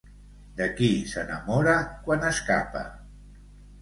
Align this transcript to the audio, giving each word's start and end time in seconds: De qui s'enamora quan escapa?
De 0.61 0.67
qui 0.79 0.87
s'enamora 1.11 1.77
quan 2.07 2.27
escapa? 2.31 2.83